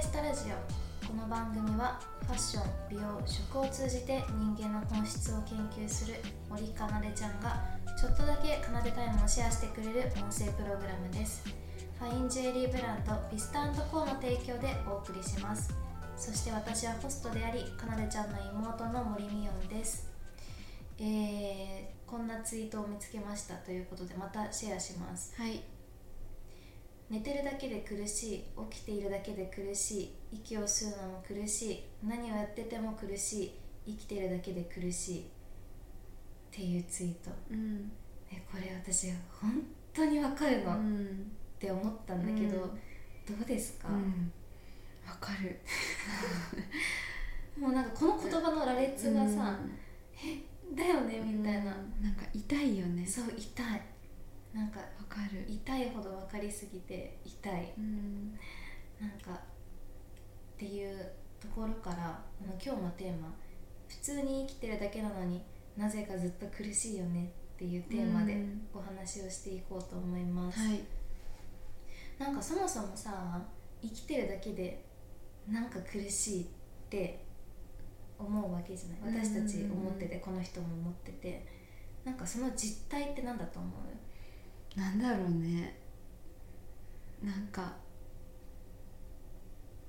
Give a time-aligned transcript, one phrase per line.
[0.00, 6.14] レスタラジオこの番組はファッション美容食を通じて人間の本質を研究する
[6.48, 7.60] 森かなでちゃんが
[8.00, 11.44] ちょっとだけかなでタイムをシェアしてくれる音声プログラムです。
[11.98, 15.74] ファインジュエリーブランドビスタコーの提供でお送りします。
[16.16, 20.08] そして私はホストでありかなでちゃんの妹の森美音です。
[20.98, 25.34] えー、こんなツイートを見つけましたということでまたシェアします。
[25.36, 25.60] はい。
[27.10, 33.52] 寝てるだけで苦しい起きているだけで苦しい息を吸うのも苦しい何をやってても苦しい
[33.86, 35.20] 生きてるだけで苦しい。
[35.20, 35.22] っ
[36.52, 37.30] ていうツイート。
[37.50, 37.90] うん。
[38.30, 39.10] えこれ私
[39.40, 42.68] 本当にわかるの、っうんて思ったんだけど、うん。
[42.68, 44.32] どうですか、うん。
[45.06, 45.58] わかる。
[47.58, 49.58] もうなんかこの言葉の羅列がさ、
[50.74, 52.02] だよねみたいな、うん。
[52.02, 53.06] なんか痛いよね。
[53.06, 53.82] そう痛い
[54.52, 55.44] なんかわかる。
[55.48, 57.72] 痛いほど分かりすぎて痛い。
[57.78, 58.32] うん。
[59.00, 59.36] なんかっ
[60.58, 62.22] ていうところから
[62.62, 63.32] 今日のテーマ
[63.88, 65.42] 「普通に生きてるだけなのに
[65.76, 68.68] なぜかずっと苦しいよね」っていうテーマでうん。
[68.74, 70.80] お話をしていこうと思います、はい。
[72.18, 73.40] なんかそもそもさ
[73.80, 74.84] 生きてるだけで
[75.48, 76.46] なんか苦しいっ
[76.90, 77.24] て
[78.18, 79.22] 思うわけじゃない。
[79.22, 81.60] 私たち思っててこの人も思ってて。
[82.02, 83.70] なんかその実態って何だと思う？
[84.76, 85.78] なんだろうね。
[87.22, 87.72] なんか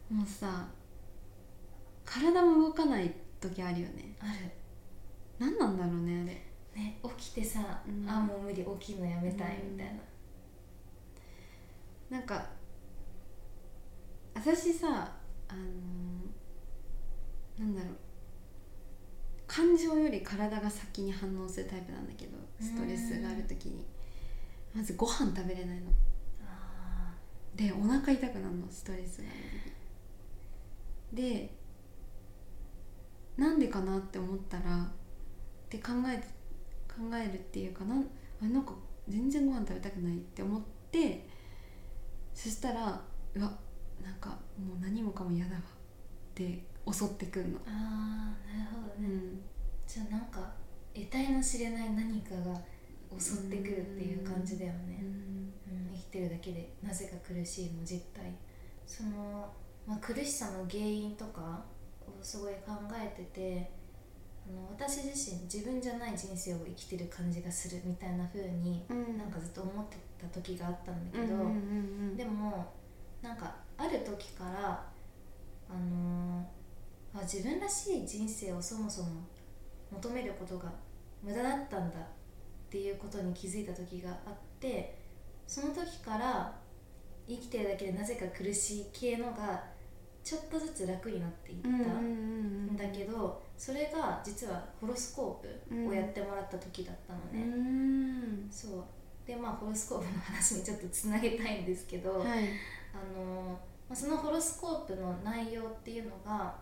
[0.09, 0.67] もうさ
[2.03, 4.15] 体も動かない時あるよね。
[4.19, 4.51] ある。
[5.39, 6.81] 何なんだろうねあれ。
[6.81, 8.09] ね起きてさ、うん。
[8.09, 9.87] あもう無理起きるのやめたいみたい
[12.09, 12.49] な、なんか
[14.33, 15.11] 私さ
[15.47, 15.61] あの
[17.59, 17.93] なんだろう。
[19.47, 23.85] 感情より体が先に反応するタイプなんだけどストレスがある時に
[24.73, 25.91] まずご飯食べれないの。
[26.45, 27.13] あ
[27.55, 29.27] でお腹痛くなるのストレスが。
[31.13, 31.53] で
[33.37, 34.87] なんでかなって思ったらっ
[35.69, 36.27] て考えて
[36.87, 38.05] 考えるっていうかなん
[38.41, 38.73] あなんか
[39.07, 40.61] 全然ご飯食べたくないって思っ
[40.91, 41.25] て
[42.33, 43.01] そしたら
[43.33, 43.51] うわ
[44.03, 45.63] なんかもう何もかも嫌だわっ
[46.33, 49.41] て襲ってくんの、ーあーなるほどね、うん、
[49.87, 50.53] じゃあなんか
[50.93, 52.59] 得体の知れない何かが
[53.19, 55.53] 襲ってくるっていう感じだよね、うん。
[55.93, 58.33] 生きてるだけでなぜか苦しいの実態。
[58.85, 59.51] その、
[59.87, 61.63] まあ、苦しさの原因とか
[62.01, 63.71] をすごい考えてて
[64.47, 69.17] あの私自身自分じゃない人生を生きてる感じがするみたいな風にうん。
[69.17, 71.35] なんかずっと思ってた時があったんだけど、
[72.15, 72.73] でも
[73.21, 74.85] なんかある時から
[75.69, 76.61] あのー
[77.13, 79.09] あ自分らしい人生をそもそも
[79.91, 80.71] 求めることが
[81.21, 81.97] 無駄だったんだ
[82.71, 84.97] っていうことに気づいた時があって
[85.45, 86.55] その時から
[87.27, 89.61] 生きてるだけでなぜか苦しい系のが
[90.23, 98.47] ちょっとずつ楽になっていったうんだけどそれが実はホロスコープをやってもらった時だったのうね、ん。
[98.49, 98.83] そう。
[99.27, 102.45] でまあホロスコープの話にちょっとつなげたいんですけど、はい。
[102.93, 103.59] あの
[103.89, 106.55] まあそのホロスコープの内容っていうのが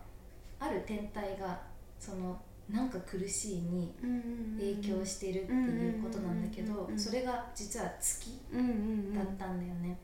[0.58, 1.60] ある天体が
[2.00, 2.40] その
[2.72, 3.94] なんか苦しいに
[4.58, 9.98] 影響してるっていうことなんだけどそれが実は月だったんだよね、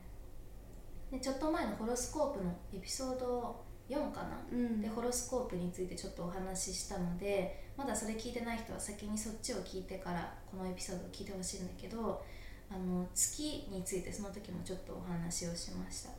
[1.11, 12.21] でちょっと前のホロスコープのエピソード4かな、うんでホロスコープについてちょっとお話ししたのでまだそれ聞いてない人は先にそっちを聞いてからこのエピソードを聞いてほしいんだけど
[12.69, 16.09] あの月についてその時もちょっとお話をしました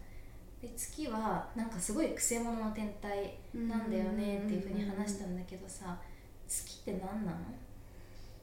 [0.62, 5.98] で月はなんかすごいくせ者の天体なんだよねっていうふうに話したんだけどさ
[6.48, 7.38] 月って何なの？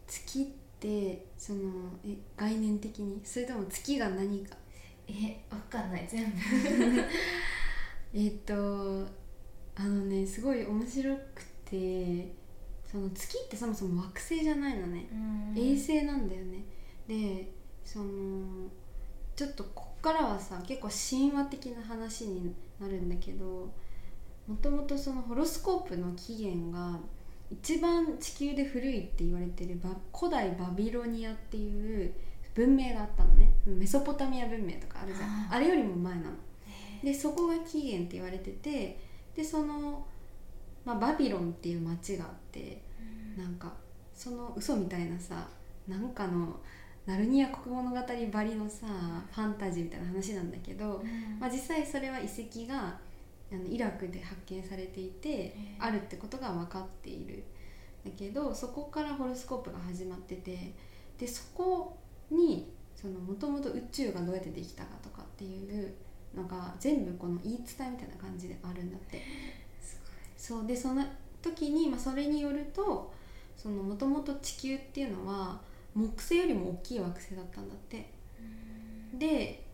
[0.08, 0.46] 月っ
[0.80, 1.60] てその
[2.06, 3.22] え概念的に？
[3.24, 4.56] それとも月が何か？
[5.08, 6.38] えわかんない全部。
[8.14, 9.08] えっと
[9.76, 12.34] あのねすごい面白くて
[12.90, 15.06] その月ってそもそも惑星じゃないのね、
[15.56, 16.64] 衛星なんだよね。
[17.08, 17.52] で
[17.84, 18.70] その
[19.36, 23.70] ちょっとこっからはさ結構神話的な話になるんだけど
[24.48, 27.00] もともとそのホロスコープの起源が
[27.62, 32.14] 一番地球で古いって言われてるバ古代バビロニアっていう
[32.54, 33.54] 文明があったのね。
[33.66, 35.48] メソポタミア文明とかあるじゃん。
[35.52, 36.30] あれよりも前なの。
[37.04, 39.00] でそこが起源って言われてて
[39.36, 40.06] でその、
[40.84, 42.82] まあ、バビロンっていう町があって
[43.38, 43.74] なんか
[44.14, 45.48] その嘘みたいなさ
[45.88, 46.60] なんかの
[47.06, 47.98] ナルニア国物語
[48.32, 48.88] ばりのさ
[49.32, 51.04] ファンタジーみたいな話なんだけど、
[51.40, 52.98] まあ、実際それは遺跡が
[53.52, 57.44] あのイラクで発見されていてあるってことが分かっている。
[58.04, 60.74] だけどそこからホロスコープが始まってて
[61.18, 61.98] でそこ
[62.30, 62.72] に
[63.04, 65.94] もともと宇宙がどうやってできたかとかっていう
[66.36, 69.22] のが全部この言い伝えみたいな感じであるんだって。
[70.38, 71.04] そうでその
[71.42, 73.12] 時に、まあ、それによると
[73.64, 75.60] もともと地球っていうのは
[75.96, 78.12] 木星よりも大きい惑星だったんだって。
[79.18, 79.65] で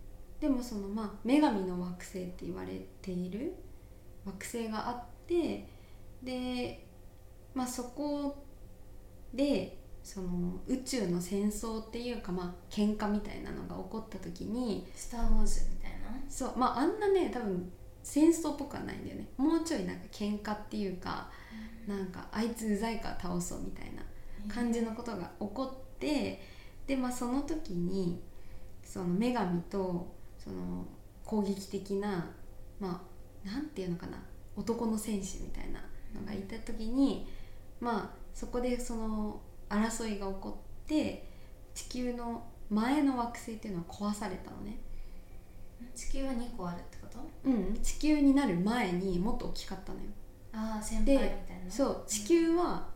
[0.42, 3.54] でもそのまあ女神の惑星って言われている
[4.26, 5.68] 惑星があって
[6.24, 6.86] で
[7.54, 8.44] まあそこ
[9.34, 15.98] でその宇宙の戦争っていうかまあ喧嘩みたいなのが起こった時に「スター・ウォーズ」みたいな？
[16.28, 17.72] そうまああんなね多分
[18.02, 19.28] 戦争っぽくはないんだよね。
[19.38, 21.30] もうちょいなんか喧嘩っていうか、
[21.88, 24.02] うん、なんかあいつうざいから倒そうみたいな
[24.52, 26.42] 感じのことが起こって、
[26.88, 28.20] でまあその時に
[28.84, 30.86] その女神とその
[31.24, 32.30] 攻撃的な
[32.80, 33.02] ま
[33.46, 34.18] あなんていうのかな
[34.56, 35.80] 男の戦士みたいな
[36.20, 37.28] のがいた時に、
[37.80, 41.28] まあそこでその争いが起こって
[41.74, 44.80] 地球の前の惑星っていうのは壊されたのね。
[45.96, 47.20] 地球は2個あるってこと？
[47.44, 50.06] うん地球になる前にもっと大きかったのよ。
[50.54, 52.88] ああ先輩みたいなそう地球は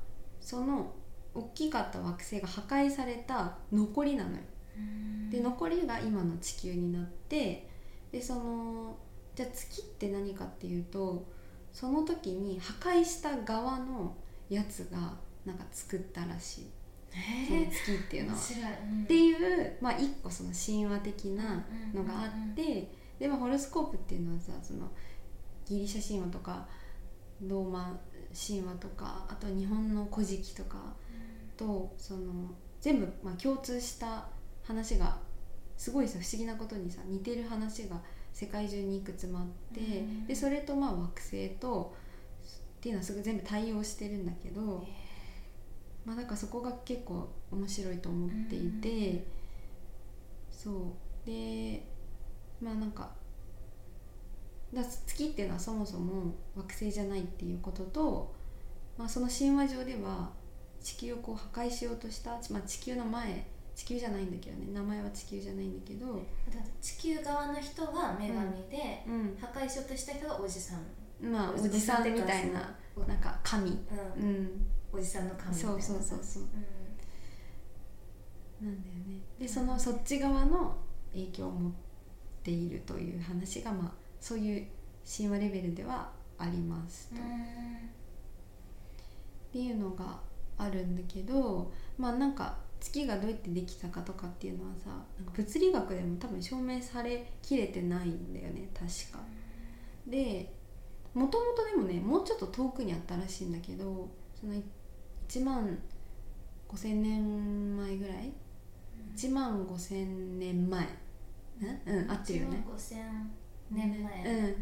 [0.41, 0.93] その
[1.33, 4.37] 大きかった惑星が破壊された残りなのよ
[5.31, 7.67] で残りが今の地球になって
[8.11, 8.97] でその
[9.35, 11.25] じゃあ月って何かっていうと
[11.73, 14.15] その時に破壊した側の
[14.49, 15.13] やつが
[15.45, 16.65] なんか作ったらしい。
[17.47, 18.37] その月っていうのは。
[18.91, 21.63] うん、っていう、まあ、一個その神話的な
[21.93, 22.89] のがあって、
[23.19, 24.89] でもホロスコープっていうのはさその
[25.65, 26.67] ギリシャ神話とか
[27.41, 27.99] ローマ
[28.33, 30.77] 神話とかあと日本の古事記とか
[31.57, 32.51] とその
[32.81, 34.27] 全部まあ共通した
[34.67, 35.17] 話が
[35.77, 38.01] すごいさ不思議なことにさ似てる話が
[38.33, 41.95] 世界中にいくつもあって、うん、でそれとまあ惑星と
[42.77, 44.85] っていうのはすぐ全部対応してるんだけど、
[46.05, 49.23] まあだからそこが結構面白いと思っていて、うん、
[50.51, 50.73] そう。
[51.25, 51.83] で
[52.61, 53.09] まあなんか
[54.73, 58.35] だ月っていうのはそもそも惑星じゃないっていうことと、
[58.97, 60.29] まあ、その神話上では
[60.81, 66.19] 地球をこう破壊しようとした、まあ、地球の前地球じゃないんだけどね名前は地球じゃないんだけど。
[66.81, 70.79] 地球側の人が女神で、うん、破壊しようとした人がおじさん。
[71.21, 72.73] まあおじさんみたいな
[73.05, 75.81] なんか神、うん、うん、おじさんの神みたいな。
[75.81, 76.43] そうそうそうそう、
[78.61, 79.21] うん、なんだよね。
[79.37, 80.77] でそのそっち側の
[81.11, 81.71] 影響を持っ
[82.43, 83.91] ているという話がまあ
[84.21, 84.67] そういう
[85.05, 87.19] 神話レベルではありますと、っ
[89.51, 90.19] ていうのが
[90.57, 94.91] あるんだけどまあなんか月がどうやってできたかとかっていうのはさ
[95.33, 99.19] 物理学でも多分証明されきれてないんだよね確か。
[100.07, 100.53] で
[101.13, 104.09] もともとでもねもうちょっと遠くにあったらしいんだけど
[104.39, 104.53] その
[105.27, 105.77] 1万
[106.69, 110.87] 5,000年前ぐらい、うん、1万5,000年前？
[111.87, 112.63] うん、合ってるよね。
[112.67, 112.95] 1万5,000
[113.71, 114.55] 年前、うん、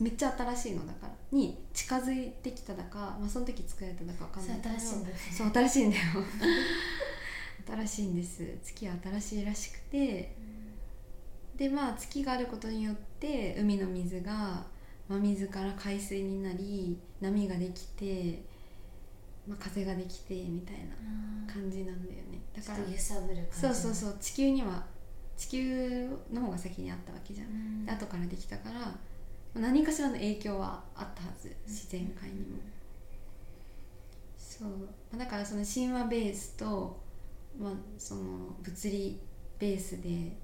[0.00, 1.12] めっちゃ新しいのだから。
[1.32, 4.74] に近づいてきただか、まあ、その時作られただか分かんないけど。
[4.78, 6.02] そう新しいんだよ
[7.66, 8.58] 新しいんです。
[8.62, 10.34] 月は新しいらしくて、
[11.52, 14.66] うん、でまあ月があることによって海の水が
[15.08, 18.42] 真水から海水になり波ができて、
[19.46, 22.40] まあ、風ができてみたいな感じなんだよね。
[22.56, 24.16] だから揺さぶるそうそうそう。
[24.20, 24.84] 地球には
[25.36, 27.50] 地球の方が先にあったわけじゃん、う
[27.84, 31.54] ん、後からできたから何かしらの影響はあったはず。
[31.66, 32.58] 自然界にも、
[34.38, 35.18] そう。
[35.18, 37.01] だからその神話ベースと
[37.58, 39.20] まあ、その物理
[39.58, 40.36] ベースで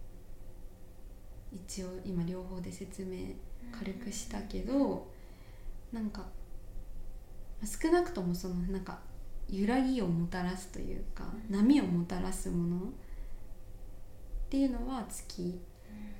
[1.52, 3.34] 一応今両方で説明
[3.72, 5.08] 軽くしたけど、
[5.92, 6.26] うなんか
[7.64, 9.00] 少なくともそのなんか
[9.48, 12.90] 揺らぎをもたらすというか、波をもたらすものっ
[14.50, 15.60] ていうのは月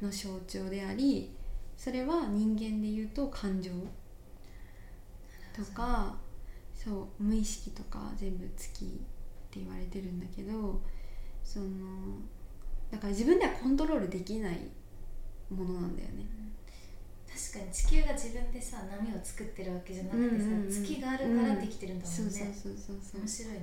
[0.03, 1.35] の象徴であり
[1.77, 3.71] それは人間でいうと感情
[5.57, 6.17] とか
[6.75, 9.01] そう無意識とか全部月
[9.49, 10.81] って言われてるんだけど
[11.43, 11.67] その
[12.91, 14.59] だから自分ではコントロールできない
[15.51, 16.27] ものなんだよね、
[17.27, 23.21] 確かに地球が自分でさ波を作ってるわけじゃなくてさ、うんうんうん、月があるからできてるんだもんね、うん、そうそうそうそう。
[23.21, 23.61] 面白いね。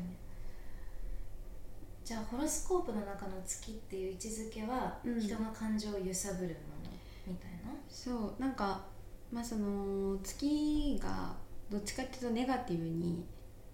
[2.03, 6.91] じゃあホロスコープの中の月っていう位置づけは、人の感情を揺さぶるもの
[7.27, 7.71] みたいな？
[7.89, 8.41] そう。
[8.41, 8.85] なんか
[9.31, 11.35] まあその月が
[11.69, 13.25] どっちかっていうとネガティブに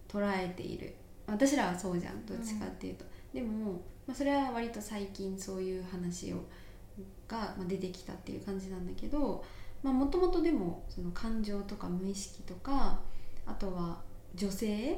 [0.08, 0.96] 捉えている
[1.32, 6.44] 私らはそうじゃんどっちかっていうと、うん、でも、まあ、それは割と最近そういう話を
[7.28, 9.44] が出てきたっていう感じなんだけど
[9.84, 13.00] もともとでもその感情とか無意識とか
[13.46, 14.02] あとは
[14.36, 14.98] 女性っ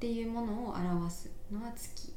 [0.00, 2.14] ていうものを表すのは月。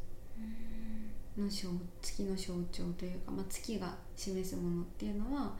[1.38, 1.70] の象
[2.01, 5.56] 月の象徴というか、まあ、月が示すものっていうのは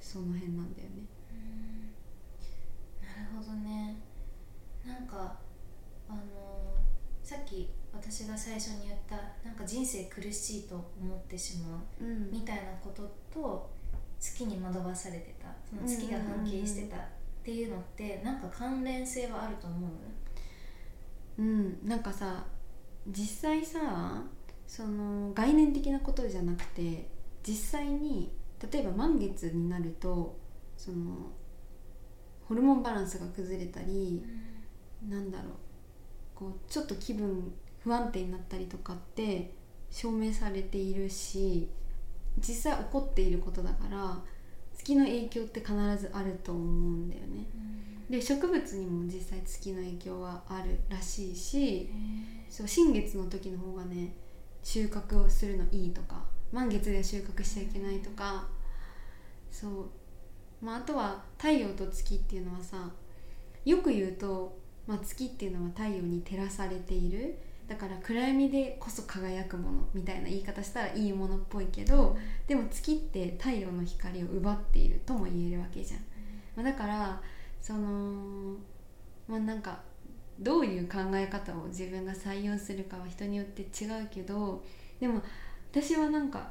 [0.00, 1.06] その辺なんだよね。
[3.02, 3.96] なるほどね。
[4.86, 5.36] なんか
[6.08, 6.51] あの
[7.22, 13.02] さっき私が最初に言ったなんか人生苦しいと思ってしまう、みたいなこと
[13.32, 13.70] と
[14.18, 17.00] 月に惑わされてたその月が関係してたっ
[17.44, 19.86] ていうのってなんか関連性はあると思
[21.38, 21.42] う？
[21.42, 21.78] うん。
[21.84, 22.44] なんかさ
[23.08, 24.22] 実際さ
[24.66, 27.08] その概念的なことじゃなくて
[27.46, 28.32] 実際に
[28.72, 30.38] 例えば満月になると
[30.76, 31.32] その
[32.48, 34.24] ホルモンバランスが崩れたり、
[35.04, 35.52] うん、なんだろう
[36.42, 37.52] こうちょっと気分
[37.84, 39.54] 不安定になったりとかって
[39.90, 41.68] 証明されているし
[42.38, 44.18] 実際起こっていることだから
[44.74, 47.46] 月の影響って必ずあると思うんだよね。
[48.08, 51.88] うん、で植物にも実際月の影響はあるらしいし
[52.48, 54.14] そう新月の時の方がね
[54.64, 58.48] 収穫をするのいいとか満月で収穫しちゃいけないとか
[59.50, 59.90] そう。
[60.60, 62.88] まあ、あとは太陽と月っていうのはさ
[63.64, 67.38] よく言うと、まあ、月っていうのは太陽に照らされている。
[67.68, 76.00] だから暗闇でこそ輝くものみたいな言い方したらいいものっぽいけどでも月って太陽の光を奪っているとも言えるわけじゃん、
[76.54, 77.22] まあ、だから
[77.62, 78.56] その
[79.26, 79.80] まあなんか
[80.38, 84.62] どういう考え方を自分が採用するかは人によって違うけど
[85.00, 85.22] でも
[85.70, 86.50] 私はなんか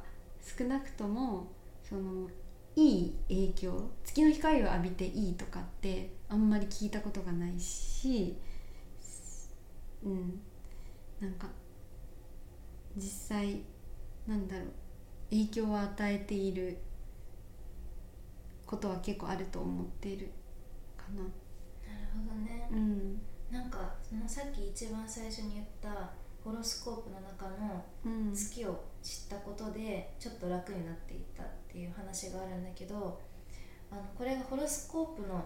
[0.58, 1.52] 少なくとも
[1.88, 2.30] その
[2.76, 8.38] いい影響月の光を浴びていいとかってあんまり聞いたことがないし
[10.02, 10.40] うん
[11.20, 11.48] なんか
[12.96, 13.62] 実際
[14.26, 14.68] なんだろう
[15.30, 16.78] 影響を与えている
[18.66, 20.32] ことは結構あると思っている
[20.98, 21.22] かな。
[21.22, 21.28] な
[22.00, 22.68] るほどね。
[22.72, 23.22] うん、
[23.52, 26.12] なんかそのさっき一番最初に言った
[26.44, 27.84] ホロスコープの中の
[28.34, 33.20] 月を知ったことでちょっと楽になっていったっていう話があるんだけど
[33.92, 35.44] あのこれがホロスコープの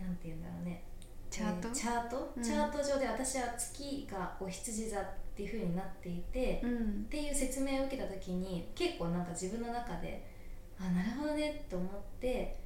[0.00, 0.82] なんて言うんだろうね。
[1.30, 5.04] チャート、えー、チャート、うん、チャート上で私は月がお羊座っ
[5.36, 10.26] ていうふうになっていて、うん、っていう説明を受けた時に結構なんか自分の中で
[10.78, 11.88] あなるほどねって思っ
[12.20, 12.58] て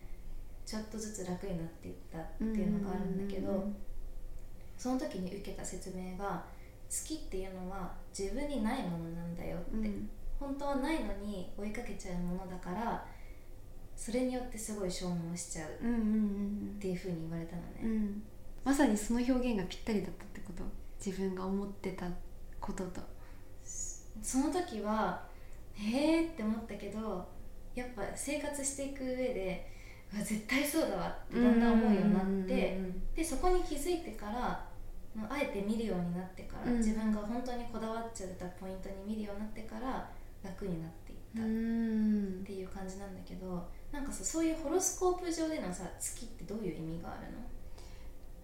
[0.65, 3.69] ちょっとずつ楽になっていったっていうのがあるんだけど、
[4.79, 6.43] その時に受けた説明が
[6.89, 10.09] 月っていうのは自分にないものなんだよって、うん、
[10.41, 13.05] 本当はないのに追いかけちゃうものだから
[13.97, 15.73] それによってすごい消耗しちゃうっ
[16.81, 18.23] ていうふうに言われたのね、うん、
[18.65, 20.63] まさにその表現がぴったりだったってこと？
[21.05, 22.07] 自分が思ってた
[22.61, 23.01] ことと。
[24.23, 25.23] その時は
[25.75, 27.27] へえって思ったけど
[27.75, 29.71] やっぱ生活していく上で
[30.23, 32.79] 絶対そうだわってだんだん思うようになって
[33.17, 34.65] でそこに気づいてから
[35.29, 40.09] あえて見るようになってから、うん、自分が本当にこだわっちゃったポイントに見るようになってから
[40.43, 41.45] 楽になっていったっ
[42.47, 47.39] ていう感じなんだけどなんかさそういうホロスコープ上でのさ月ってどういう意味があるの？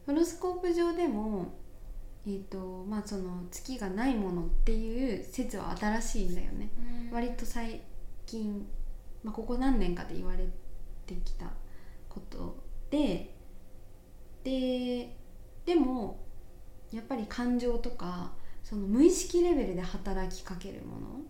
[0.07, 1.59] ホロスコープ上でも
[2.27, 6.71] えーとまあ、その月がないものっていう説は新しいんだよね、
[7.11, 7.81] 割と最
[8.27, 8.67] 近、
[9.25, 10.47] まあ、ここ何年かで言われ
[11.07, 11.47] てきた
[12.11, 13.35] ことで
[14.45, 15.17] で
[15.65, 16.21] でも
[16.93, 21.25] やっぱり感情とかその無意識レベルで働きかけるもの、うん、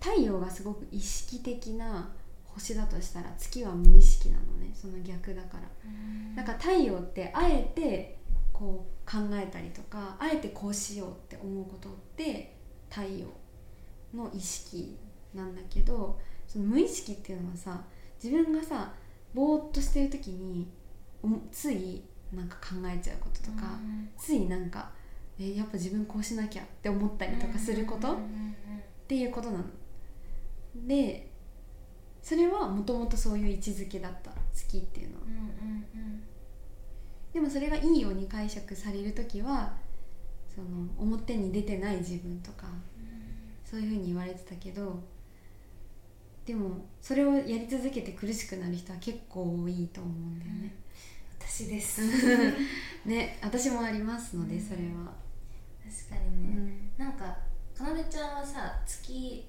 [0.00, 2.14] 太陽がすごく意識的な
[2.54, 4.72] 星だとしたら月は無意識なのね。
[4.74, 8.18] その逆だから、うん、だから太陽ってあえて
[8.52, 12.56] こう考えたりとかあえてこうしようって思うことって
[12.90, 13.26] 太陽
[14.14, 14.96] の意識
[15.34, 17.82] なんだけどその無意識っていうのはさ
[18.22, 18.92] 自分がさ
[19.32, 20.68] ぼーっとしてる時に
[21.50, 24.90] ついなんか考えちゃうこととか、うん、ついなんか
[25.38, 28.16] えやっぱ自分こうしなきゃって思ったりとかすることっ
[29.08, 29.64] ていうことなの。
[30.86, 31.33] で
[32.24, 35.24] それはもともとそういう位置づけだった月っていうのは。
[37.34, 39.74] でもそれがいいように解釈される時は
[40.48, 42.66] その表に出てない自分とか、
[43.62, 45.02] そういうふうに言われてたけど
[46.46, 50.74] でもそれをやり続けて苦しくなる人は結構多いと思うんだよね。
[51.38, 52.00] 私です。
[53.04, 55.12] ね私もありますので、それは。
[55.84, 57.36] 確かにね、うん、なんか
[57.76, 59.46] かなでちゃんはさ月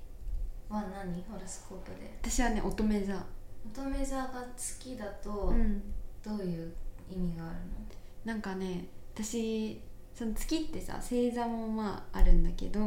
[0.69, 1.24] は何？
[1.29, 2.17] ホロスコープで。
[2.22, 3.25] 私はね乙女座。
[3.72, 5.81] 乙女座が月だと、うん、
[6.24, 6.74] どういう
[7.10, 7.63] 意味があるの？
[8.25, 9.81] なんかね私
[10.13, 12.79] その月ってさ星座もまああるんだけど、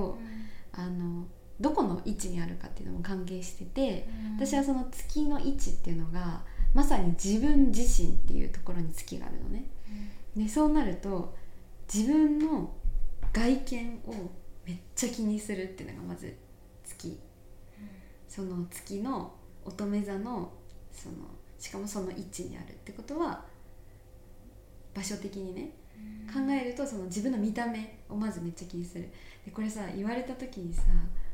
[0.74, 1.24] うん、あの
[1.60, 6.42] どこの位置にあるかっていうのも関係してて、私はその月の位置っていうのが
[6.72, 9.64] まさに自分自身っていうところに月があるのね、
[10.36, 11.36] うん、でそうなると
[11.92, 12.72] 自分の
[13.32, 14.30] 外見を
[14.64, 16.36] めっちゃ気にするっていうのがまず
[16.84, 17.18] 月、うん、
[18.28, 19.32] その月の
[19.64, 20.52] 乙女座の
[20.92, 21.16] その
[21.58, 23.44] しかもその位置にあるってことは
[24.94, 25.70] 場所的にね
[26.32, 29.08] 考えるとその自分の見た目をまずめっちゃ気にする。
[29.44, 30.82] でこれさ言われた時にさ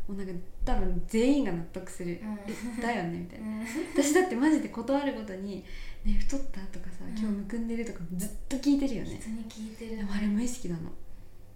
[0.06, 0.32] もうなんか
[0.64, 5.64] 多分全員が納得する、うん、だよねみたいな、うん、私だってマジで断るごとに
[6.04, 9.18] 「ね太った?」とかさ「今日むくんでる?」とかずっと聞いてるよね。
[9.20, 10.90] 人に聞いてる、でもあれ無意識なの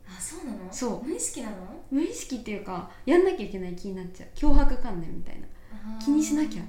[0.08, 0.72] あそうなの？
[0.72, 1.04] そう。
[1.04, 1.56] 無意識なの？
[1.90, 4.28] 無意識っていうかやんなきゃいけない気になっちゃう。
[4.34, 5.46] 脅迫観念みたいな。
[5.98, 6.62] 気にしなきゃ。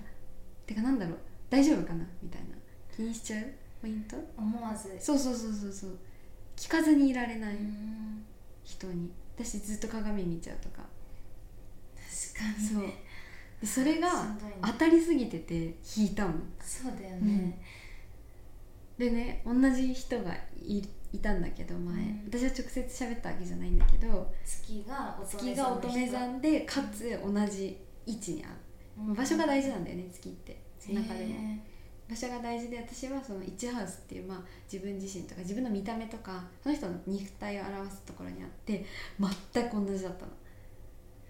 [0.65, 1.17] てかなんだろう。
[1.49, 2.05] 大丈夫かな？
[2.21, 2.47] みたいな。
[2.95, 3.45] 気にしちゃう？
[3.81, 4.17] ポイント？
[4.37, 4.95] 思わず。
[4.99, 5.97] そうそうそうそうそう。
[6.57, 7.55] 聞かずにいられない。
[8.63, 9.11] 人に。
[9.37, 10.83] 私ずっと鏡見ちゃうとか。
[11.95, 12.83] 確かに、そう。
[13.61, 14.09] でそれが
[14.61, 17.59] 当たりすぎてて引いたもんそうだよね、
[18.97, 20.33] うん、でね同じ人が
[20.65, 20.81] い
[21.11, 25.37] いたんだけど前、うん、私は直接喋ったわけじゃないんだけど月が乙
[25.87, 28.53] 女座でかつ同じ位置にある、
[29.07, 30.69] うん、場所が大事なんだよね月って。
[30.87, 31.59] 中でも。
[32.09, 34.39] 場所が大事で私はその1ハウスっていう、まあ、
[34.71, 38.83] 自分自身とか自分の見た目とかその人の肉体を表すところにあって
[39.53, 40.31] 全く同じだったの。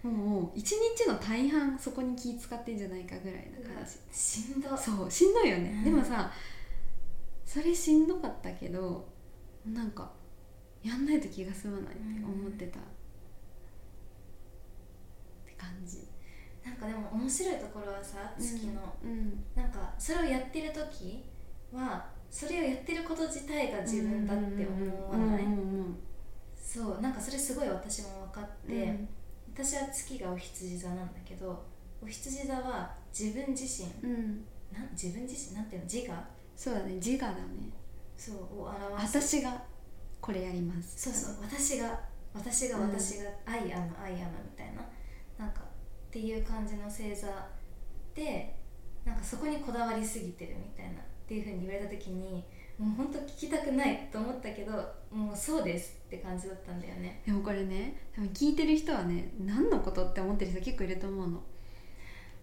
[0.01, 4.17] もう一日の大半そこに気使ってんじゃないかぐらいな感じ。
[4.17, 4.77] しんど。
[4.77, 6.31] そうしんどいよね、うん、でもさ
[7.45, 9.05] それしんどかったけど
[9.65, 10.11] なんか
[10.83, 12.87] やんないと気が済まないって思ってた、うん、っ
[15.45, 16.07] て感じ。
[16.63, 21.25] なんかでも面白いところはさ月の、うん、なんかそれをやってる時
[21.73, 25.43] はそれをやってること自体が自分だって思わない？
[26.55, 29.09] そうなんかそれすごい私も分かって、うん、
[29.53, 31.65] 私は月がお羊座なんだけど
[32.01, 35.55] お羊座は自分自身、うん、な自分自身？
[35.55, 35.87] なんていうの？
[35.87, 36.23] 自我？
[36.55, 37.37] そうだね自我だね
[38.19, 39.17] そうを表す。
[39.17, 39.63] 私が
[40.19, 41.09] これやります。
[41.09, 41.99] そうそう私が
[42.33, 44.81] 私が私が、うん、 I am I am みたいな。
[45.37, 47.27] なんかっていう感じの星座
[48.13, 48.53] で
[49.05, 52.43] なんかそこにこだわりすぎてるみたいなっていうふうに言われた時に
[52.77, 54.73] もう本当聞きたくないと思ったけど
[55.11, 57.21] もうそうですって感じだったんだよね。
[57.25, 61.43] でもこれね多分聞いてる人はね何のことって思ってる人結構いると思うの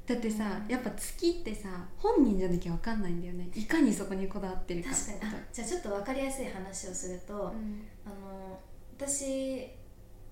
[0.06, 3.48] だってさ、うん、やっぱ月ってさ本人じゃなきゃ分かんないんだよね。
[3.54, 5.32] いかにそこにこだわってるか確かに。
[5.52, 8.60] じゃあちょっと分かりやすい話をすると、うん、あの
[8.96, 9.68] 私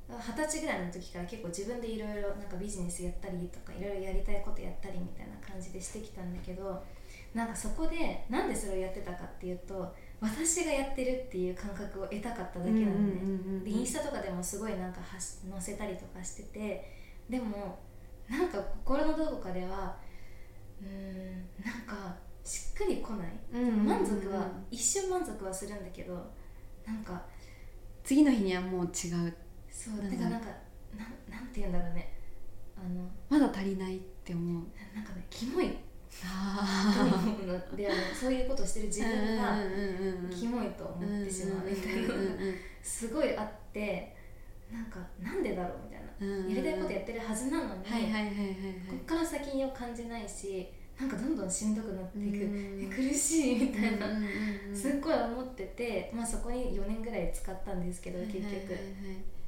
[0.09, 6.83] 二十歳ぐらいの時から結構自分でいろいろなんかビジネスやったりとかいろいろやりたいことやったりみたいな感じでしてきたんだけど
[7.33, 16.91] なんかそこでなんでそれをやってたかっていうと私がやってるっていう感覚を得たかっただけなのね、でインスタとかでもすごいなんか載せたりとかしてて
[17.29, 17.79] でも
[18.29, 19.97] なんか心のどこかでは
[20.83, 26.15] うんなんかしっくりこない、満足は一瞬満足はするんだけど
[26.87, 27.23] なんか
[28.03, 29.35] 次の日にはもう違う。
[29.71, 30.47] そうだからなんか
[30.97, 32.13] なんなんて言うんだろうね。
[32.77, 34.65] あのまだ足りないって思う。
[34.95, 35.77] なんかねキモい。
[36.23, 36.65] あ
[37.77, 39.59] であの そういうことしてる自分が
[40.31, 42.09] キモいと思ってしまうみたいな
[42.83, 44.14] すごいあって
[44.73, 45.79] なんかなんでだろう？
[45.85, 53.61] みたいな、やりたいことやってるはずなのにこっから先を感じないしなんかどんどんしんどくなっていく、苦しい。
[53.67, 54.07] みたいな、
[54.75, 58.45] すっごい思ってて、まあ、そこに4年ぐらい使ったんですけど結局。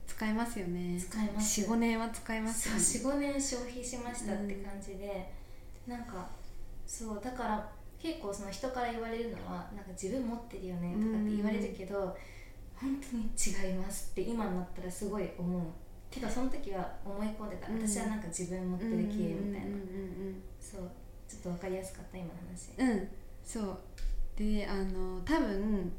[0.06, 0.98] 使えますよね。
[0.98, 1.60] 使えます。
[1.62, 2.80] 45年は使えますよね。
[3.14, 5.30] 45年消費しましたって感じで、
[5.86, 6.28] うん、なんか
[6.86, 12.12] そうだから結構その人から言われるのはなんか自分持ってるよねとかって言われるけど、うん、
[12.80, 15.62] 本当に違いますって今になったらすごい思う。
[16.10, 19.76] てかその時は思い込んでた、うん、私はなんか自分持ってる系みたいな。
[20.60, 20.90] そう
[21.28, 22.70] ちょっと分かりやすかった今の話。
[22.78, 23.08] うん。
[23.44, 23.78] そう。
[24.36, 25.92] であの多分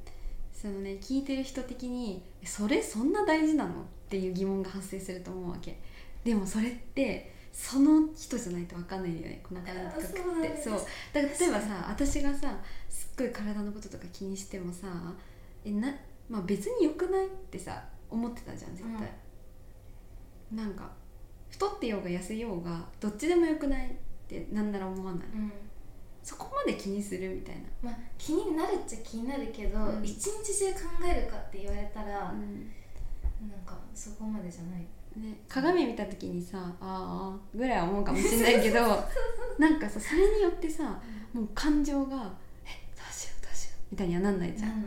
[0.54, 3.74] そのね聞いてる人的にそれそんな大事なのっ
[4.10, 5.80] ていう疑問が発生すると思うわけ。
[6.24, 9.42] でもそれってその人じゃないと分かんないよね。
[9.44, 10.06] この感覚っ
[10.42, 10.62] て。
[10.62, 10.74] そう。
[10.74, 12.56] だから例えばさ私がさ
[12.90, 14.88] すっごい体のこととか気にしてもさ
[15.66, 15.94] えな、
[16.30, 19.10] まあ、別によくないってさ思ってたじゃん絶対、
[20.52, 20.90] うん、なんか
[21.50, 23.92] 太ってようが痩せようがどっちでもよくないっ
[24.28, 25.52] てなんなら思わない、うん。
[26.24, 32.70] そこまで気にするみたいな、まあ、気になるっちゃ気になるけど、うん、一日中考えるかって言われたら、うん、
[33.50, 34.82] なんかそこまでじゃない、
[35.16, 38.80] ね、鏡見た時にさああぐらいは思うかもしれないけど
[39.58, 41.00] なんかさそれによってさ、
[41.34, 42.18] もう感情が
[42.66, 44.86] 「えどうしようどうしよう」みたいにはなんないじゃん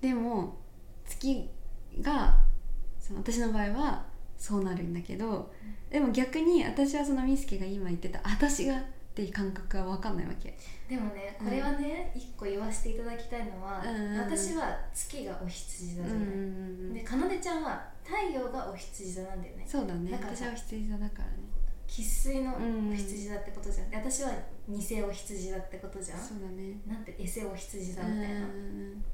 [0.00, 0.56] でも
[1.06, 1.48] 月
[2.00, 2.38] が
[3.00, 4.04] その私の場合は
[4.36, 5.52] そうなるんだけど、
[5.90, 8.82] でも逆に私はそのミスケが今言ってた私がっ
[9.14, 10.56] ていう感覚が分かんないわけ。
[10.88, 14.12] でもねこれはね、うん、一個言わせていただきたいのは、うん。
[14.12, 16.26] うん、私は月がお羊座じゃない、うんう
[16.90, 19.64] ん、でかなでちゃんは太陽がお羊座なんだよね。
[19.66, 20.10] そうだね。
[20.12, 21.32] 私はお羊座だからね。
[21.88, 24.30] 生粋のお羊だってことじゃん、で私は
[24.68, 26.18] 偽お羊だってことじゃん。
[26.20, 26.78] そうだね。
[26.86, 29.04] なんてエセお羊だみたいな、うん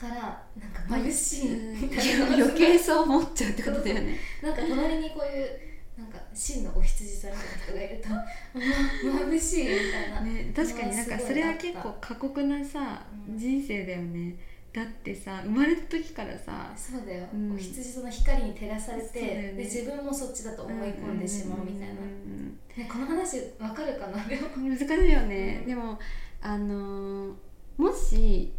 [0.00, 0.14] から
[0.58, 4.18] なんか眩しいうんみたいな、余計そう思っちゃうってことだよね。
[4.42, 5.50] なんか隣にこういう
[5.98, 13.38] なんか真のお羊さんみたいな人がいるとま眩しいみたいな、ね確かになんかそれは結構過酷なさ、うん。
[13.38, 14.36] 人生だよね。
[14.72, 17.52] だってさ生まれた時からさそうだよ、うん。
[17.54, 19.54] お羊その光に照らされて、ね。
[19.56, 24.18] で自分もそっちだと思い込んでしまうみたいな、この話わかるかな？
[24.56, 25.66] 難しいよね、うん。
[25.68, 25.98] でも
[26.40, 27.34] あのー
[27.76, 28.52] もし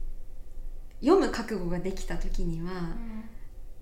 [1.01, 2.71] 読む覚悟ができた時には、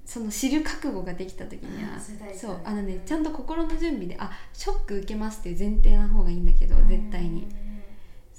[0.05, 7.43] その知る覚悟ができた時にはあそれ大事そうあのねちゃんと心の準備であショック受けますっていう前提な方がいいんだけど絶対に。
[7.43, 7.69] うん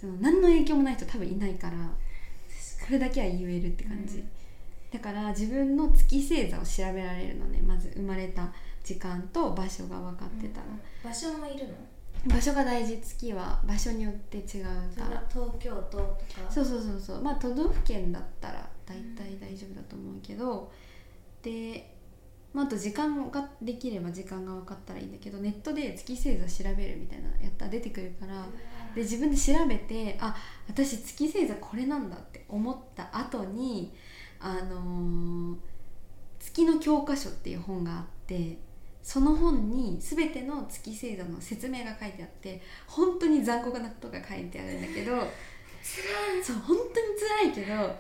[0.01, 4.31] その何の影響もない人多分いないからこれだけは言えるって感じ、うん。
[4.91, 8.51] だから自分の月星座を調べられるのねまず生まれた
[8.83, 10.67] 時間と場所が分かってたら、
[11.05, 11.75] 場所もいるの？
[12.27, 14.71] 場所が大事月は場所によって違うか
[15.09, 15.17] ら。
[15.17, 16.51] は東京都とか？
[16.51, 17.23] そうそうそうそう。
[17.23, 20.71] まあ都道府県だったら大体大丈夫だと思うけど、
[21.43, 21.97] で、
[22.53, 28.45] まあ、あと時間ができれば時間が分かったらいいんだけどネットで月星座調べるみたいなやったら出てくるから。
[28.95, 30.35] で自分で調べてあ
[30.69, 33.95] 私月星座これなんだって思った後に
[34.41, 35.57] あのー
[36.41, 38.59] 月の教科書っていう本があって
[39.03, 45.13] その本に全ての月星座の説明が書いてあって本当に残酷なことが書いてあるんだけど
[46.43, 47.97] そう本当に辛いけど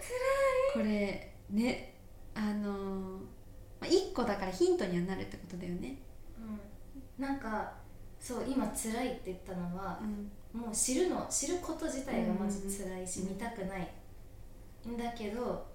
[0.74, 1.94] これね
[2.34, 3.40] あのー
[3.80, 5.96] まあ、1個だからヒントにはなるってことだよね。
[6.38, 7.72] うん、なんか
[8.20, 10.30] そう今辛いって言ったのはう、ん。
[10.52, 13.28] もう知るの知ること自体がまず辛いし、うん。
[13.30, 13.88] 見たくない
[14.88, 15.66] んだけど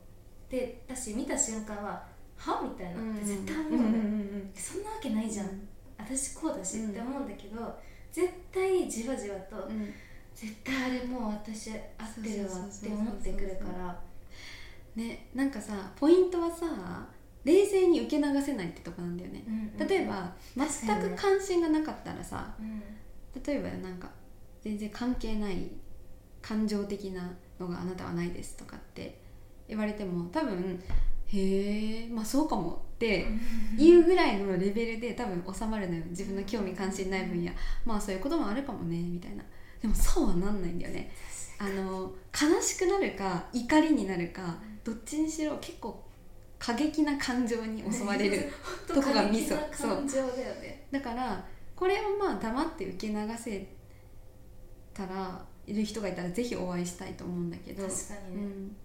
[0.49, 2.03] で私見た瞬間は
[2.37, 3.01] はみたいな。
[3.01, 3.97] って絶対思うの、うんうんう
[4.37, 5.67] んそんなわけないじゃん、うん
[5.97, 6.89] 私こうだしうん。
[6.91, 7.79] って思うんだけど、
[8.11, 9.93] 絶対じわじわと、うん。
[10.35, 13.99] 絶対あれもう私合ってるわって思ってくるから。
[14.95, 17.07] ねなんかさポイントはさ
[17.43, 22.81] 冷静に受け流せないってとこなんだよね、うん例えば全く関心がなかったらさうん。
[23.43, 24.09] 例えばなんか
[24.61, 25.69] 全然関係ない
[26.41, 29.19] 感情的なのがあなたはないですとかって
[29.67, 30.81] 言われても多分
[31.27, 33.27] へえまあそうかもって
[33.77, 36.03] いうぐらいのレベルで多分収まるのよ。
[36.09, 37.51] 自分の興味関心ない分野。
[37.85, 39.43] まあそういうこともあるかもねみたいな。
[39.81, 41.11] でもそうはなんないんだよね。
[41.57, 46.03] あの悲しくなるか怒りになるかどっちにしろ結構
[46.59, 48.51] 過激な感情に襲われる
[48.87, 49.55] とこがミソ。
[49.55, 50.87] 過激な感情だよね。
[50.91, 53.67] だからこれをまあ黙って受け流せ
[54.93, 57.83] たらいる人がいたらぜひお会いしたいと思うんだけど。
[57.83, 58.75] 確かにね、うん、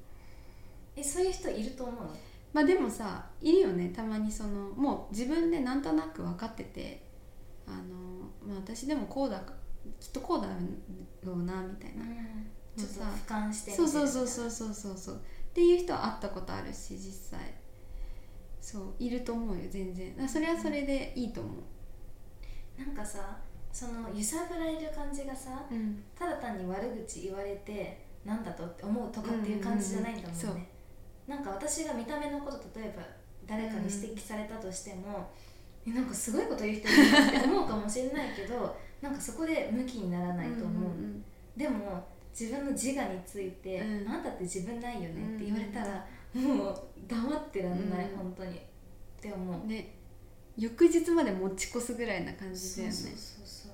[0.96, 2.04] えそういう人いると思う？
[2.04, 2.10] の
[2.52, 3.92] まあでもさいるよね。
[3.94, 7.02] たまにそのもう自分でなんとなく分かってて
[7.66, 9.52] あの、まあ、私でもこうだか
[9.98, 10.48] きっとこうだ
[11.24, 12.04] ろうなみたいな、
[12.76, 15.14] ちょっとさ俯瞰してそうそうそうそううそうそうそう。
[15.16, 15.18] っ
[15.52, 17.40] ていう人は会ったことあるし実際。
[18.60, 20.28] そういると思うよ全然。
[20.28, 23.38] それはそれでいいと思う、なんかさ
[23.72, 30.50] その揺さぶられる感じがさうん、ただ単に悪口言われてなんだとって思うとかっていう感じじゃないんだもんね、うん。
[30.50, 30.60] うんう。
[30.60, 30.66] ん
[31.30, 33.04] なんか私が見た目のこと例えば
[33.46, 35.30] 誰かに指摘されたとしても、
[35.86, 41.24] えなんかすごいこと言う人いるなって思うかもしれないけど なんかそこで向きにならないと思う、ん
[41.56, 48.16] でも自分の自我について、うんあんたって自分ないよねって言われたら、もう黙ってらんない、うん。
[48.16, 48.56] 本当に。
[48.56, 48.60] っ
[49.20, 49.94] て思う、うんね。
[50.56, 52.94] 翌日まで持ち越すぐらいな感じだよね。
[52.94, 53.72] そうそうそう。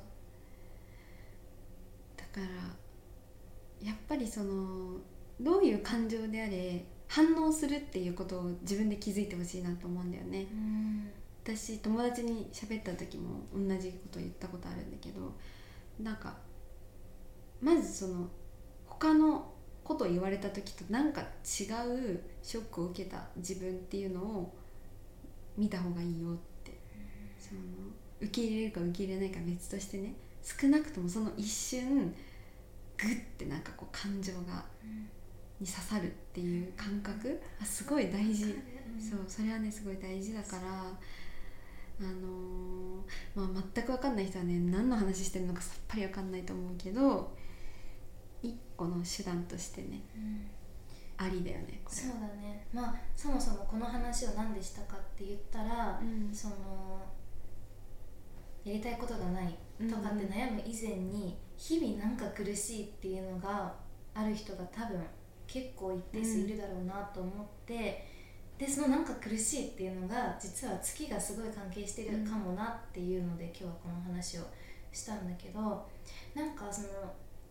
[2.17, 4.99] だからやっぱりその
[5.41, 10.47] どういう感情であれ反応するっていうことを自分で気づいてほしいなと思うんだよね。
[10.53, 11.11] うん。
[11.45, 15.33] 私友達に喋った時も同じこと言ったことあるんだけど
[16.03, 16.35] なんか
[17.61, 18.29] まずその
[18.85, 19.53] 他の
[19.85, 21.27] ことを言われた時となんか違う
[22.43, 24.57] ショックを受けた自分っていうのを
[25.57, 26.47] 見た方がいいよって。
[27.39, 27.61] その
[28.21, 32.15] 受け入れるか受け入れないか別としてね少なくともその一瞬
[32.97, 34.65] グッてなんかこう感情が
[35.61, 38.57] に刺さるっていう感覚あすごい大事。
[38.99, 40.63] そうそれはねすごい大事だから
[41.99, 47.35] あのーまあ、全く分かんない人はね何の話してるのかさっぱり分かんないと思うけど
[48.43, 50.47] 一個の手段としてねうん。
[51.19, 51.97] ありだよねこれ。
[51.97, 52.67] そうだね。
[52.73, 56.35] まあそもそもこの話を何でしたかって言ったら、うん。
[56.35, 56.55] その
[58.65, 59.57] やりたいことがない
[59.89, 63.73] とかって悩む以前に日々なんか苦しいっていうのが
[64.13, 65.01] ある人が多分
[65.47, 68.07] 結構一定数いるだろうなと思って、
[68.59, 74.43] でそのなんか苦しいっていうのが実は月がすごい関係してるかもなっていうので、今日はこの話を
[74.93, 75.61] したんだけど
[76.35, 76.89] なんかその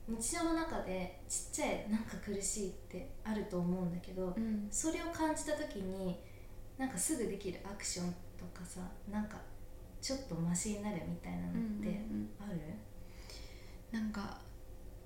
[0.07, 6.19] 日常の中でちっちゃいなんか苦しいってあると思うんだけど、うん、それを感じた時に
[6.77, 8.81] なんかすぐできるアクションとかさ
[9.11, 9.37] なんか
[10.01, 12.01] ちょっとマシになるみたいなのって
[12.39, 12.59] ある、
[13.93, 14.37] うんうん、なんか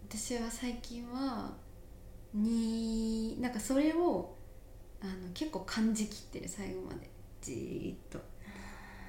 [0.09, 1.53] 私は最近は
[2.33, 4.35] になんかそれを
[5.01, 7.09] あの結構感じきってる最後まで。
[7.41, 8.19] じーっと。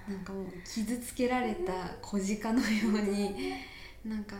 [0.08, 3.34] なんかもう傷つけられた小鹿のように。
[4.04, 4.36] なんか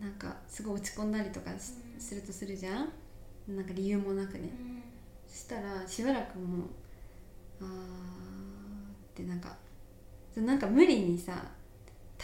[0.00, 1.50] なんかすごい落ち込んだりとか
[1.98, 2.88] するとするじゃん。
[3.48, 4.50] なんか理由もなくね、
[5.26, 6.68] そしたらしばらくもう
[7.60, 7.70] あーっ
[9.14, 9.56] てなんか
[10.36, 11.50] なんか無理にさ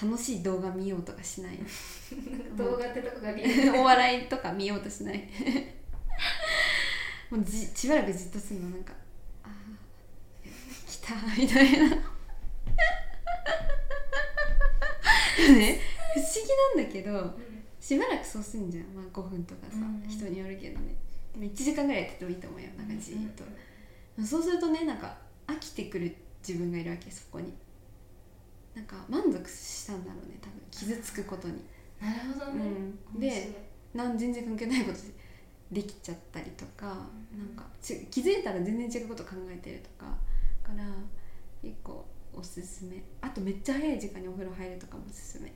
[0.03, 1.59] 楽しい動画見ようとかしない
[2.57, 3.33] 動画ってとこが
[3.81, 5.29] お笑いとか見ようとしない？
[7.31, 8.93] もうじしばらくじっとするのなんか
[9.43, 9.51] ああ
[10.87, 11.89] 来たみたいな。
[15.57, 15.81] ね
[16.15, 16.29] 不思
[16.75, 17.39] 議なんだけど、
[17.81, 20.95] しばらくそうすんじゃん、まあ、5分とかさ、うん人によるけどね。
[21.39, 22.69] 1時間ぐらいやっててもいいと思うよ。
[22.79, 23.45] なんかじっと、
[24.19, 25.15] うんそうするとねなんか
[25.47, 26.15] 飽きてくる
[26.47, 27.53] 自分がいるわけそこに
[28.77, 31.55] なんか満足したんだろうね多分傷つくことに。
[32.01, 32.65] なるほどね、
[33.15, 33.51] うん、で
[33.93, 34.99] なん全然関係ないこと
[35.73, 40.15] できちゃったりとか、うん、なんかち気づいたら全然違うこと考えてるとか。
[40.67, 40.83] から
[41.63, 43.01] 結構おすすめ。
[43.21, 45.53] あとめっちゃ早い時間にお風呂入るとかもおすすめ。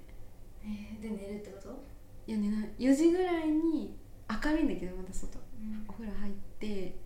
[0.62, 1.82] えー、で寝るってこと？
[2.28, 2.70] いや寝ない。
[2.78, 6.96] 4時ぐらいに明るいんだけどまた外、うん、お風呂入って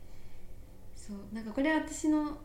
[0.94, 1.34] そう。
[1.34, 2.36] なんかこれは私の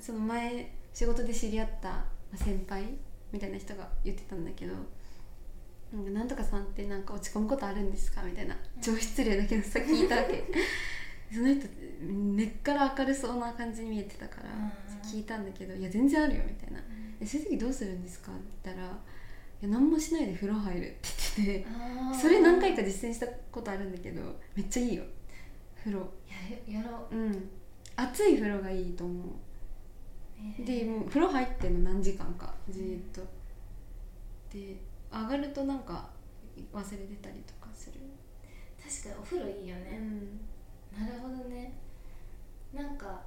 [0.00, 2.82] その前仕事で知り合った先輩
[3.32, 4.74] みたいな人が言ってたんだけど
[5.92, 10.44] 「なんかなんとかさんってなんか落ち込むことあるんですか?」みたいな超失礼だけどさ聞いたわけ。
[11.32, 11.66] その人
[12.00, 14.50] 根っから明るそうな感じに見えてたから
[15.02, 16.78] 聞いたんだけど「いや全然あるよ」みたいな
[17.26, 18.86] 「そういう時どうするんですか?」って言ったら
[19.60, 20.96] 「いや何もしないで風呂入る」って
[21.44, 21.66] 言ってて
[22.20, 25.02] それ何回か実践したことあるんだけどめっちゃいいよ。
[25.76, 26.08] 風呂。
[26.68, 27.16] ややろう。
[27.16, 27.50] うん。
[27.96, 29.26] 暑い風呂がいいと思う
[30.58, 33.20] でもう風呂入ってんの何時間かずっと、
[34.52, 34.76] で
[35.10, 36.08] 上がるとなんか
[36.72, 38.00] 忘れてたりとかする。
[38.82, 41.72] 確かにお風呂いいよね、うん、なるほどね。
[42.72, 43.20] なんか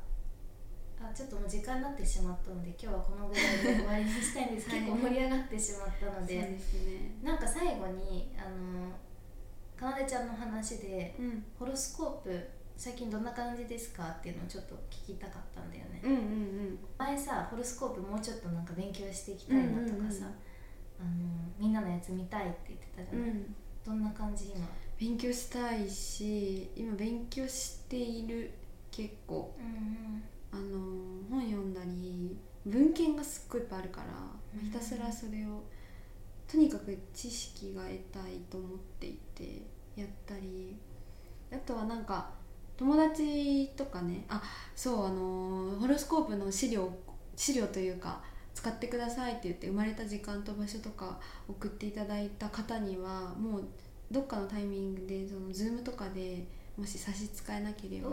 [1.01, 6.41] あちょっともう時間になってしまったので今日はこのぐらいで終わりにしたいんです、結構盛り上がってしまったので。
[6.41, 7.11] そうですね。
[7.23, 8.91] なんか最後にあの
[9.75, 14.07] かなでちゃんの話で、うん、ホロスコープ最近どんな感じですか？
[14.07, 20.27] っていうのをちょっと聞きたかったんだよね、うんうんうん、前さホロスコープもうちょっとなんか勉強していきたいなとかさ、
[20.97, 21.09] あの
[21.59, 24.65] みんなのやつ見たいって言ってたじゃない、うん、どんな感じ今？
[24.97, 28.51] 勉強したいし今勉強している
[28.91, 30.79] 結構、うんうん、あの
[31.29, 34.07] 本読んだり文献がすっごいいっぱいあるから、
[34.55, 35.63] うん、ひたすらそれを
[36.49, 39.63] とにかく知識が得たいと思っていて
[39.97, 40.77] やったり。
[41.51, 42.29] あとはなんか
[42.79, 44.41] 友達とかねあ
[44.73, 46.89] そうあのホロスコープの資料
[47.35, 48.21] 資料というか
[48.55, 53.63] 使ってくださいって言って生まれた時間と場所とか送っていただいた方にはもう
[54.09, 56.45] どっかのタイミングでその Zoom とかで
[56.77, 58.09] もし差し支えなければ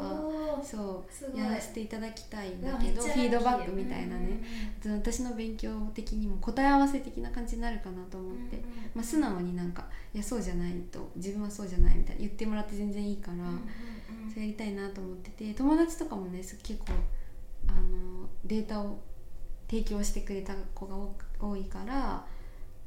[0.65, 4.43] そうやらせていただきたいんだけどフィードバックみたいなね、
[4.85, 8.61] 私の勉強的にも答え合わせ的な感じになるかなと思って、
[8.93, 13.61] まあ、素直になんか「いやそうじゃない」と「自分はそうじゃない」みたいな言ってもらって全然いいから、うん、
[14.31, 16.87] それやりたいなと思ってて友達とかもね結構
[17.69, 18.99] あのデータを
[19.69, 20.97] 提供してくれた子が
[21.41, 22.25] 多いから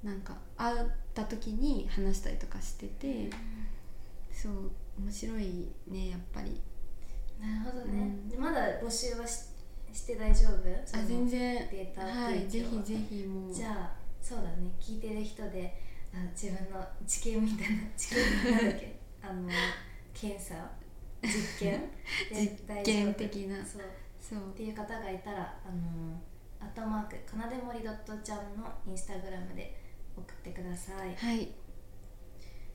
[0.03, 0.77] なんか会っ
[1.13, 3.29] た時に話したりとかしてて、
[4.31, 6.61] そう面白いねやっぱり。
[7.39, 9.49] なるほどね、うん、まだ募集はし
[9.91, 10.97] して大丈夫？
[10.97, 11.67] あ全然。
[11.69, 13.53] データはいぜひぜひもう。
[13.53, 14.71] じゃあそうだね。
[14.79, 15.81] 聞いてる人で
[16.13, 18.99] あ自分の知見みたいな知見なんだっけ。
[19.21, 19.49] あの
[20.13, 20.55] 検査
[21.21, 21.91] 実験？
[22.31, 23.65] 実験的な。
[23.65, 23.81] そう。
[24.19, 24.49] そう。
[24.49, 26.19] っていう方がいたらあの
[26.59, 29.79] アットマークかなでもりドットちゃんのインスタグラムで
[30.15, 31.15] 送ってください。
[31.15, 31.51] はい。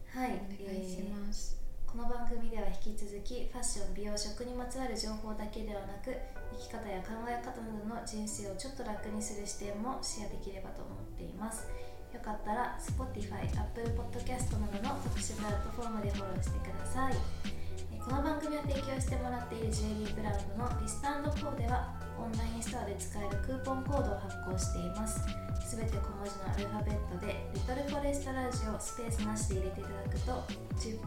[0.08, 0.30] はい。
[0.62, 6.14] お願いします、えー、この番組では引き続きファッション美容食にまつわる情報だけではなく
[6.52, 11.66] 生き方や考え方などの人生をちょっと楽にする視点もシェアできればと思っています。
[12.14, 17.53] よかったら Spotify、Apple Podcast などの特殊プラットフォームでフォローしてください
[18.04, 21.88] この番組を提供してもらっているジュエリーブランドのリスタンドコーでは
[22.20, 25.24] オンラインストアで使えるクーポンコードを発行しています。
[25.64, 30.44] すべて小文字のアルファベットでリトルフォレストラジオスペースなしで入れていただくと
[30.84, 31.00] 10%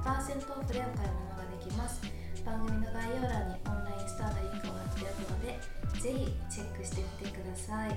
[0.57, 2.01] オフでお買い物ができます。
[2.41, 5.61] 番組の概要欄にオンラインストアのリンクを貼っておくので
[6.01, 7.93] ぜひチェックしてみてください。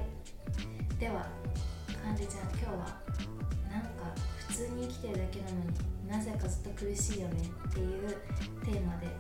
[1.01, 1.25] では
[2.05, 3.01] かんりちゃん今日は
[3.73, 4.13] なんか
[4.45, 7.37] 普通に生きてるだけなのになぜかずっと苦しいよね
[7.69, 8.09] っていう
[8.65, 9.13] テーマで好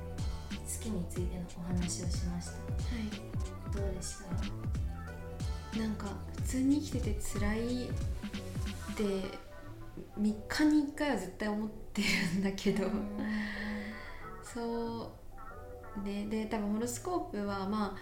[0.82, 2.52] きについてのお話をしました。
[2.52, 2.58] は
[3.00, 3.08] い。
[3.74, 4.16] どうでし
[5.72, 5.78] た？
[5.78, 7.88] なんか普通に生きてて辛いっ
[8.96, 9.02] て
[10.18, 12.02] 3日に1回は絶対思って
[12.34, 12.88] るんだけど、
[14.42, 15.12] そ
[15.96, 16.26] うね。
[16.26, 17.98] で多分ホロスコープはまあ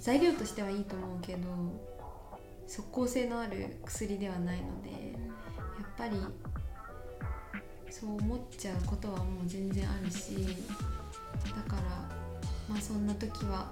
[0.00, 1.48] 材料としてはいいと思うけど
[2.66, 4.96] 即効性のある薬ではないのでや
[5.82, 6.16] っぱり
[8.00, 10.34] そう思っちゃうことはもう全然あるし
[11.44, 11.82] だから
[12.68, 13.70] まあそんな時は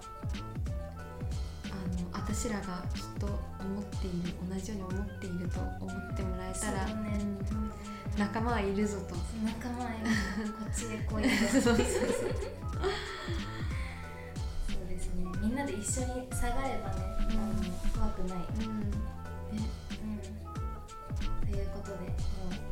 [1.64, 7.18] あの私らがきっと思っている同じように思っていると思ってもらえたら、ね
[7.50, 7.72] うん
[8.18, 9.14] 仲間はいるぞと。
[9.42, 11.22] 仲間へこっちへ来い
[11.54, 12.08] と そうですね。
[15.40, 17.98] みんなで一緒に下がればね、うん。
[17.98, 18.80] 怖くない、うん。
[18.80, 19.66] ね。
[20.02, 22.06] うん、ということでも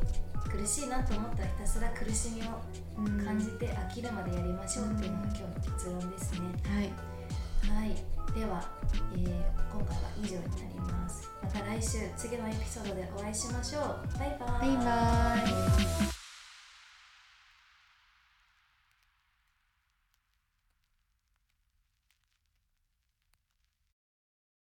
[0.51, 2.61] 苦しいなと思ったらひたすら苦しみを
[2.97, 3.25] うん。
[3.25, 7.79] 感じて飽きるまでやりましょうっていうのが今日の結論ですね、はい。
[7.79, 7.95] はい。
[8.37, 8.69] では、
[9.13, 11.29] えー今回は以上になります。
[11.41, 14.19] また来週次のエピソードでお会いしましょう。
[14.19, 14.75] バイバイ。
[14.75, 15.51] バイバ
[16.07, 16.20] イ